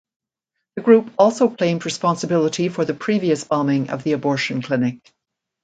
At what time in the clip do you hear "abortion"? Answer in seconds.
4.13-4.63